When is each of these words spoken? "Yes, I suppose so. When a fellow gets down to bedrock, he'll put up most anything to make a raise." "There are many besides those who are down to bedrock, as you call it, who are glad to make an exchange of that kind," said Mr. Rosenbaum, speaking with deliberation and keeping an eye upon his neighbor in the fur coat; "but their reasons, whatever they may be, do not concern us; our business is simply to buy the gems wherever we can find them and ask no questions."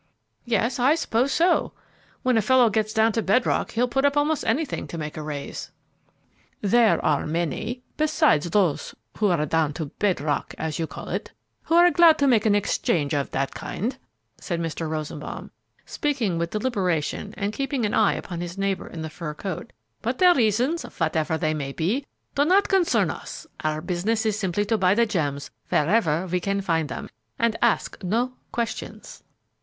"Yes, 0.45 0.79
I 0.79 0.95
suppose 0.95 1.31
so. 1.31 1.73
When 2.23 2.35
a 2.35 2.41
fellow 2.41 2.71
gets 2.71 2.91
down 2.91 3.11
to 3.11 3.21
bedrock, 3.21 3.73
he'll 3.73 3.87
put 3.87 4.03
up 4.03 4.15
most 4.15 4.43
anything 4.45 4.87
to 4.87 4.97
make 4.97 5.15
a 5.15 5.21
raise." 5.21 5.69
"There 6.59 6.99
are 7.05 7.27
many 7.27 7.83
besides 7.97 8.49
those 8.49 8.95
who 9.19 9.27
are 9.27 9.45
down 9.45 9.73
to 9.73 9.85
bedrock, 9.99 10.55
as 10.57 10.79
you 10.79 10.87
call 10.87 11.09
it, 11.09 11.31
who 11.65 11.75
are 11.75 11.91
glad 11.91 12.17
to 12.17 12.25
make 12.27 12.47
an 12.47 12.55
exchange 12.55 13.13
of 13.13 13.29
that 13.29 13.53
kind," 13.53 13.95
said 14.39 14.59
Mr. 14.59 14.89
Rosenbaum, 14.89 15.51
speaking 15.85 16.39
with 16.39 16.49
deliberation 16.49 17.35
and 17.37 17.53
keeping 17.53 17.85
an 17.85 17.93
eye 17.93 18.13
upon 18.13 18.41
his 18.41 18.57
neighbor 18.57 18.87
in 18.87 19.03
the 19.03 19.09
fur 19.11 19.35
coat; 19.35 19.71
"but 20.01 20.17
their 20.17 20.33
reasons, 20.33 20.81
whatever 20.97 21.37
they 21.37 21.53
may 21.53 21.73
be, 21.73 22.07
do 22.33 22.43
not 22.43 22.67
concern 22.69 23.11
us; 23.11 23.45
our 23.63 23.81
business 23.81 24.25
is 24.25 24.35
simply 24.39 24.65
to 24.65 24.79
buy 24.79 24.95
the 24.95 25.05
gems 25.05 25.51
wherever 25.69 26.25
we 26.25 26.39
can 26.39 26.59
find 26.59 26.89
them 26.89 27.07
and 27.37 27.55
ask 27.61 28.01
no 28.01 28.33
questions." 28.51 29.21